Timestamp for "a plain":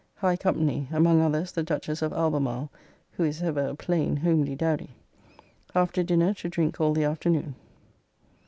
3.67-4.17